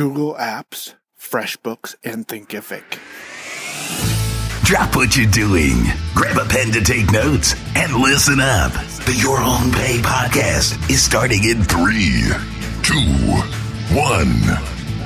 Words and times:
Google 0.00 0.34
Apps, 0.36 0.94
FreshBooks, 1.20 1.94
and 2.02 2.26
Thinkific. 2.26 2.98
Drop 4.64 4.96
what 4.96 5.14
you're 5.14 5.30
doing. 5.30 5.74
Grab 6.14 6.38
a 6.38 6.48
pen 6.48 6.72
to 6.72 6.80
take 6.80 7.12
notes 7.12 7.54
and 7.76 7.94
listen 7.96 8.40
up. 8.40 8.72
The 9.04 9.14
Your 9.20 9.36
Own 9.36 9.70
Pay 9.72 9.98
podcast 9.98 10.88
is 10.88 11.02
starting 11.02 11.44
in 11.44 11.62
three, 11.64 12.22
two, 12.82 12.96
one. 13.94 14.32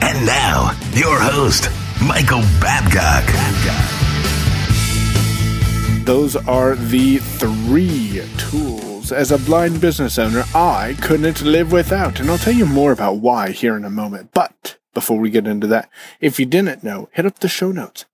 And 0.01 0.25
now, 0.25 0.71
your 0.93 1.19
host, 1.19 1.71
Michael 2.01 2.43
Babcock. 2.61 3.25
Those 6.05 6.37
are 6.37 6.77
the 6.77 7.19
three 7.19 8.23
tools 8.39 9.11
as 9.11 9.33
a 9.33 9.39
blind 9.39 9.81
business 9.81 10.21
owner 10.21 10.45
I 10.55 10.97
couldn't 11.03 11.43
live 11.43 11.73
without. 11.73 12.21
And 12.21 12.31
I'll 12.31 12.39
tell 12.39 12.55
you 12.55 12.65
more 12.65 12.93
about 12.93 13.17
why 13.17 13.51
here 13.51 13.77
in 13.77 13.85
a 13.85 13.91
moment. 13.91 14.31
But 14.33 14.74
before 14.95 15.19
we 15.19 15.31
get 15.31 15.47
into 15.47 15.67
that, 15.67 15.91
if 16.21 16.39
you 16.39 16.47
didn't 16.47 16.85
know, 16.85 17.09
hit 17.13 17.27
up 17.27 17.41
the 17.41 17.49
show 17.49 17.73
notes. 17.73 18.05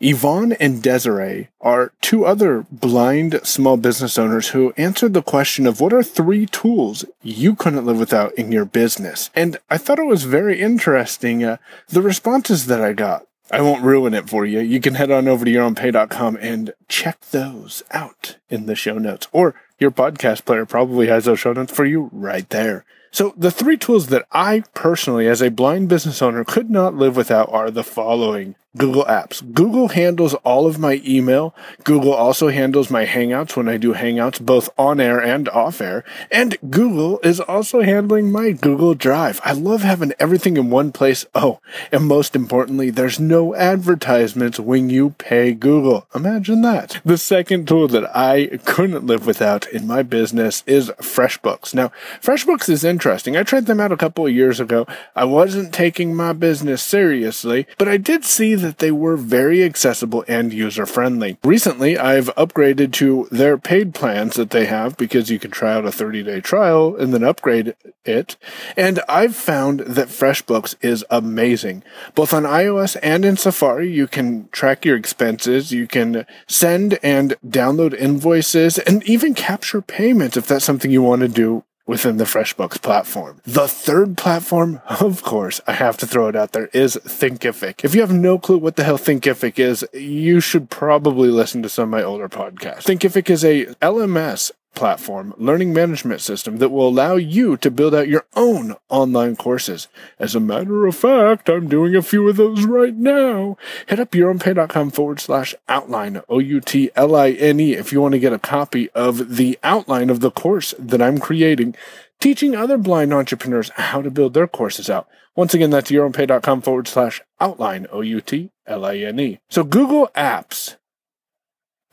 Yvonne 0.00 0.52
and 0.54 0.82
Desiree 0.82 1.48
are 1.60 1.92
two 2.02 2.26
other 2.26 2.66
blind 2.70 3.40
small 3.44 3.76
business 3.76 4.18
owners 4.18 4.48
who 4.48 4.74
answered 4.76 5.14
the 5.14 5.22
question 5.22 5.66
of 5.66 5.80
what 5.80 5.92
are 5.92 6.02
three 6.02 6.46
tools 6.46 7.04
you 7.22 7.54
couldn't 7.54 7.86
live 7.86 7.98
without 7.98 8.34
in 8.34 8.52
your 8.52 8.64
business. 8.64 9.30
And 9.34 9.56
I 9.70 9.78
thought 9.78 10.00
it 10.00 10.06
was 10.06 10.24
very 10.24 10.60
interesting, 10.60 11.44
uh, 11.44 11.56
the 11.88 12.02
responses 12.02 12.66
that 12.66 12.82
I 12.82 12.92
got. 12.92 13.26
I 13.50 13.60
won't 13.60 13.84
ruin 13.84 14.14
it 14.14 14.28
for 14.28 14.44
you. 14.44 14.60
You 14.60 14.80
can 14.80 14.94
head 14.94 15.10
on 15.10 15.28
over 15.28 15.44
to 15.44 15.50
yourownpay.com 15.50 16.38
and 16.40 16.72
check 16.88 17.20
those 17.30 17.82
out 17.90 18.36
in 18.48 18.66
the 18.66 18.74
show 18.74 18.98
notes. 18.98 19.28
Or 19.32 19.54
your 19.78 19.90
podcast 19.90 20.44
player 20.44 20.66
probably 20.66 21.06
has 21.08 21.26
those 21.26 21.40
show 21.40 21.52
notes 21.52 21.72
for 21.72 21.84
you 21.84 22.10
right 22.12 22.48
there. 22.50 22.84
So 23.14 23.32
the 23.36 23.52
three 23.52 23.76
tools 23.76 24.08
that 24.08 24.26
I 24.32 24.64
personally, 24.74 25.28
as 25.28 25.40
a 25.40 25.48
blind 25.48 25.88
business 25.88 26.20
owner, 26.20 26.42
could 26.42 26.68
not 26.68 26.96
live 26.96 27.14
without 27.14 27.48
are 27.52 27.70
the 27.70 27.84
following. 27.84 28.56
Google 28.76 29.04
Apps. 29.04 29.54
Google 29.54 29.88
handles 29.88 30.34
all 30.34 30.66
of 30.66 30.78
my 30.78 31.00
email. 31.06 31.54
Google 31.84 32.12
also 32.12 32.48
handles 32.48 32.90
my 32.90 33.06
Hangouts 33.06 33.56
when 33.56 33.68
I 33.68 33.76
do 33.76 33.94
Hangouts, 33.94 34.40
both 34.40 34.68
on 34.76 35.00
air 35.00 35.22
and 35.22 35.48
off 35.50 35.80
air. 35.80 36.04
And 36.30 36.56
Google 36.70 37.20
is 37.20 37.38
also 37.38 37.82
handling 37.82 38.32
my 38.32 38.50
Google 38.50 38.94
Drive. 38.94 39.40
I 39.44 39.52
love 39.52 39.82
having 39.82 40.12
everything 40.18 40.56
in 40.56 40.70
one 40.70 40.90
place. 40.90 41.24
Oh, 41.34 41.60
and 41.92 42.06
most 42.06 42.34
importantly, 42.34 42.90
there's 42.90 43.20
no 43.20 43.54
advertisements 43.54 44.58
when 44.58 44.90
you 44.90 45.10
pay 45.18 45.52
Google. 45.52 46.08
Imagine 46.14 46.62
that. 46.62 47.00
The 47.04 47.18
second 47.18 47.68
tool 47.68 47.86
that 47.88 48.10
I 48.16 48.58
couldn't 48.64 49.06
live 49.06 49.26
without 49.26 49.68
in 49.68 49.86
my 49.86 50.02
business 50.02 50.64
is 50.66 50.90
FreshBooks. 50.98 51.74
Now, 51.74 51.92
FreshBooks 52.20 52.68
is 52.68 52.82
interesting. 52.82 53.36
I 53.36 53.44
tried 53.44 53.66
them 53.66 53.80
out 53.80 53.92
a 53.92 53.96
couple 53.96 54.26
of 54.26 54.32
years 54.32 54.58
ago. 54.58 54.86
I 55.14 55.24
wasn't 55.24 55.72
taking 55.72 56.14
my 56.14 56.32
business 56.32 56.82
seriously, 56.82 57.66
but 57.78 57.88
I 57.88 57.98
did 57.98 58.24
see 58.24 58.54
that 58.64 58.78
they 58.78 58.90
were 58.90 59.16
very 59.16 59.62
accessible 59.62 60.24
and 60.26 60.52
user 60.52 60.86
friendly. 60.86 61.38
Recently, 61.44 61.98
I've 61.98 62.34
upgraded 62.34 62.92
to 62.94 63.28
their 63.30 63.58
paid 63.58 63.94
plans 63.94 64.34
that 64.36 64.50
they 64.50 64.64
have 64.66 64.96
because 64.96 65.30
you 65.30 65.38
can 65.38 65.50
try 65.50 65.74
out 65.74 65.84
a 65.84 65.92
30 65.92 66.22
day 66.22 66.40
trial 66.40 66.96
and 66.96 67.12
then 67.12 67.22
upgrade 67.22 67.76
it. 68.04 68.36
And 68.76 69.00
I've 69.08 69.36
found 69.36 69.80
that 69.80 70.08
FreshBooks 70.08 70.74
is 70.80 71.04
amazing. 71.10 71.84
Both 72.14 72.32
on 72.32 72.44
iOS 72.44 72.96
and 73.02 73.24
in 73.24 73.36
Safari, 73.36 73.90
you 73.92 74.06
can 74.06 74.48
track 74.50 74.84
your 74.84 74.96
expenses, 74.96 75.72
you 75.72 75.86
can 75.86 76.26
send 76.48 76.98
and 77.02 77.36
download 77.46 77.94
invoices, 77.94 78.78
and 78.78 79.02
even 79.04 79.34
capture 79.34 79.82
payments 79.82 80.36
if 80.36 80.46
that's 80.46 80.64
something 80.64 80.90
you 80.90 81.02
want 81.02 81.20
to 81.22 81.28
do 81.28 81.64
within 81.86 82.16
the 82.16 82.24
FreshBooks 82.24 82.80
platform. 82.80 83.40
The 83.44 83.68
third 83.68 84.16
platform, 84.16 84.80
of 84.88 85.22
course, 85.22 85.60
I 85.66 85.72
have 85.72 85.96
to 85.98 86.06
throw 86.06 86.28
it 86.28 86.36
out 86.36 86.52
there, 86.52 86.66
is 86.72 86.96
Thinkific. 87.04 87.84
If 87.84 87.94
you 87.94 88.00
have 88.00 88.12
no 88.12 88.38
clue 88.38 88.58
what 88.58 88.76
the 88.76 88.84
hell 88.84 88.98
Thinkific 88.98 89.58
is, 89.58 89.86
you 89.92 90.40
should 90.40 90.70
probably 90.70 91.28
listen 91.28 91.62
to 91.62 91.68
some 91.68 91.84
of 91.84 91.90
my 91.90 92.02
older 92.02 92.28
podcasts. 92.28 92.84
Thinkific 92.84 93.30
is 93.30 93.44
a 93.44 93.66
LMS 93.82 94.50
platform 94.74 95.34
learning 95.36 95.72
management 95.72 96.20
system 96.20 96.58
that 96.58 96.70
will 96.70 96.88
allow 96.88 97.14
you 97.16 97.56
to 97.56 97.70
build 97.70 97.94
out 97.94 98.08
your 98.08 98.26
own 98.34 98.74
online 98.88 99.36
courses. 99.36 99.88
As 100.18 100.34
a 100.34 100.40
matter 100.40 100.86
of 100.86 100.96
fact, 100.96 101.48
I'm 101.48 101.68
doing 101.68 101.94
a 101.94 102.02
few 102.02 102.28
of 102.28 102.36
those 102.36 102.64
right 102.64 102.94
now. 102.94 103.56
Head 103.86 104.00
up 104.00 104.10
yourownpay.com 104.10 104.90
forward 104.90 105.20
slash 105.20 105.54
outline, 105.68 106.22
O 106.28 106.38
U 106.38 106.60
T 106.60 106.90
L 106.96 107.14
I 107.14 107.30
N 107.30 107.60
E, 107.60 107.74
if 107.74 107.92
you 107.92 108.00
want 108.00 108.12
to 108.12 108.18
get 108.18 108.32
a 108.32 108.38
copy 108.38 108.90
of 108.90 109.36
the 109.36 109.58
outline 109.62 110.10
of 110.10 110.20
the 110.20 110.30
course 110.30 110.74
that 110.78 111.02
I'm 111.02 111.18
creating, 111.18 111.74
teaching 112.20 112.54
other 112.54 112.78
blind 112.78 113.12
entrepreneurs 113.12 113.70
how 113.76 114.02
to 114.02 114.10
build 114.10 114.34
their 114.34 114.48
courses 114.48 114.90
out. 114.90 115.08
Once 115.36 115.54
again, 115.54 115.70
that's 115.70 115.90
yourownpay.com 115.90 116.62
forward 116.62 116.88
slash 116.88 117.20
outline, 117.40 117.86
O 117.90 118.00
U 118.00 118.20
T 118.20 118.50
L 118.66 118.84
I 118.84 118.96
N 118.98 119.20
E. 119.20 119.38
So 119.48 119.64
Google 119.64 120.08
Apps, 120.14 120.76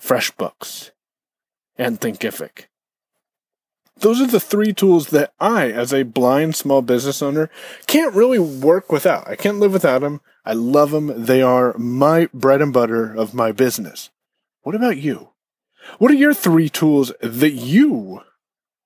FreshBooks, 0.02 0.92
and 1.78 2.00
Thinkific 2.00 2.66
those 4.02 4.20
are 4.22 4.28
the 4.28 4.40
three 4.40 4.74
tools 4.74 5.08
that 5.08 5.34
I, 5.40 5.72
as 5.72 5.94
a 5.94 6.04
blind 6.04 6.56
small 6.56 6.82
business 6.82 7.22
owner, 7.22 7.50
can't 7.88 8.14
really 8.14 8.40
work 8.40 8.92
without. 8.92 9.28
I 9.28 9.36
can't 9.36 9.60
live 9.60 9.74
without 9.74 10.02
them. 10.02 10.22
I 10.46 10.54
love 10.54 10.92
them. 10.92 11.26
They 11.26 11.42
are 11.42 11.78
my 11.78 12.28
bread 12.34 12.62
and 12.62 12.74
butter 12.74 13.14
of 13.14 13.34
my 13.34 13.52
business. 13.52 14.10
What 14.64 14.76
about 14.76 14.98
you? 14.98 15.30
What 15.98 16.12
are 16.12 16.16
your 16.16 16.34
three 16.34 16.70
tools 16.70 17.12
that 17.22 17.52
you 17.52 18.22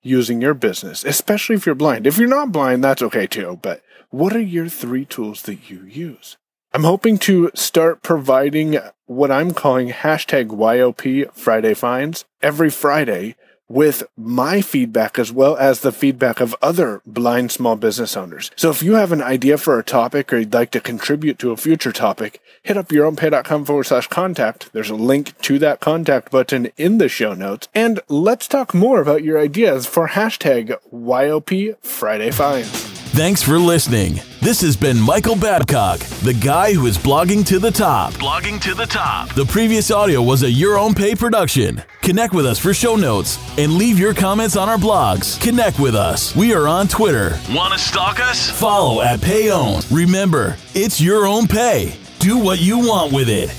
use 0.02 0.30
in 0.30 0.40
your 0.40 0.54
business, 0.54 1.04
especially 1.04 1.56
if 1.56 1.66
you're 1.66 1.74
blind? 1.74 2.06
If 2.06 2.18
you're 2.18 2.28
not 2.28 2.52
blind, 2.52 2.84
that's 2.84 3.02
okay 3.02 3.26
too, 3.26 3.58
but 3.62 3.82
what 4.10 4.34
are 4.34 4.40
your 4.40 4.68
three 4.68 5.04
tools 5.04 5.42
that 5.42 5.68
you 5.68 5.84
use? 5.84 6.36
I'm 6.72 6.84
hoping 6.84 7.18
to 7.18 7.50
start 7.54 8.02
providing 8.02 8.78
what 9.06 9.30
I'm 9.30 9.52
calling 9.52 9.88
hashtag 9.88 10.48
YOP 10.48 11.32
Friday 11.32 11.74
Finds 11.74 12.24
every 12.42 12.70
Friday 12.70 13.36
with 13.68 14.02
my 14.16 14.60
feedback 14.60 15.18
as 15.18 15.32
well 15.32 15.56
as 15.56 15.80
the 15.80 15.92
feedback 15.92 16.40
of 16.40 16.54
other 16.62 17.02
blind 17.06 17.50
small 17.52 17.76
business 17.76 18.16
owners. 18.16 18.50
So 18.56 18.70
if 18.70 18.82
you 18.82 18.94
have 18.94 19.12
an 19.12 19.22
idea 19.22 19.58
for 19.58 19.78
a 19.78 19.84
topic 19.84 20.32
or 20.32 20.38
you'd 20.38 20.54
like 20.54 20.70
to 20.72 20.80
contribute 20.80 21.38
to 21.40 21.50
a 21.50 21.56
future 21.56 21.92
topic, 21.92 22.40
hit 22.62 22.76
up 22.76 22.88
yourownpay.com 22.88 23.64
forward 23.64 23.84
slash 23.84 24.06
contact. 24.08 24.72
There's 24.72 24.90
a 24.90 24.94
link 24.94 25.38
to 25.42 25.58
that 25.58 25.80
contact 25.80 26.30
button 26.30 26.70
in 26.76 26.98
the 26.98 27.08
show 27.08 27.34
notes. 27.34 27.68
And 27.74 28.00
let's 28.08 28.48
talk 28.48 28.74
more 28.74 29.00
about 29.00 29.24
your 29.24 29.38
ideas 29.38 29.86
for 29.86 30.08
hashtag 30.08 30.76
YOP 30.92 31.76
Friday 31.82 32.30
Finds. 32.30 32.95
Thanks 33.16 33.42
for 33.42 33.58
listening. 33.58 34.20
This 34.42 34.60
has 34.60 34.76
been 34.76 35.00
Michael 35.00 35.36
Babcock, 35.36 36.00
the 36.22 36.34
guy 36.34 36.74
who 36.74 36.84
is 36.84 36.98
blogging 36.98 37.46
to 37.46 37.58
the 37.58 37.70
top. 37.70 38.12
Blogging 38.12 38.60
to 38.60 38.74
the 38.74 38.84
top. 38.84 39.32
The 39.32 39.46
previous 39.46 39.90
audio 39.90 40.20
was 40.20 40.42
a 40.42 40.50
Your 40.50 40.78
Own 40.78 40.92
Pay 40.92 41.14
production. 41.14 41.82
Connect 42.02 42.34
with 42.34 42.44
us 42.44 42.58
for 42.58 42.74
show 42.74 42.94
notes 42.94 43.38
and 43.58 43.78
leave 43.78 43.98
your 43.98 44.12
comments 44.12 44.54
on 44.54 44.68
our 44.68 44.76
blogs. 44.76 45.40
Connect 45.40 45.78
with 45.78 45.94
us. 45.94 46.36
We 46.36 46.52
are 46.52 46.68
on 46.68 46.88
Twitter. 46.88 47.38
Want 47.50 47.72
to 47.72 47.78
stalk 47.78 48.20
us? 48.20 48.50
Follow 48.50 49.00
at 49.00 49.20
PayOwn. 49.20 49.90
Remember, 49.90 50.54
it's 50.74 51.00
your 51.00 51.26
own 51.26 51.46
pay. 51.46 51.98
Do 52.18 52.36
what 52.36 52.60
you 52.60 52.76
want 52.80 53.14
with 53.14 53.30
it. 53.30 53.50